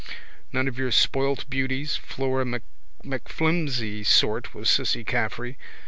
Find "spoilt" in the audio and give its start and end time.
0.89-1.47